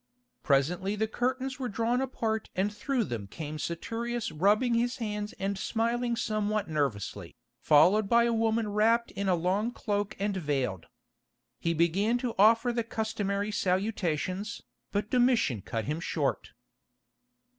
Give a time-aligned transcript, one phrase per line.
[0.41, 5.59] Presently the curtains were drawn apart and through them came Saturius rubbing his hands and
[5.59, 10.87] smiling somewhat nervously, followed by a woman wrapped in a long cloak and veiled.
[11.59, 16.53] He began to offer the customary salutations, but Domitian cut him short.